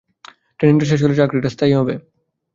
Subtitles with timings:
[0.59, 1.93] ট্রেনিংটা শেষ হলে চাকরিটা স্থায়ী হবে।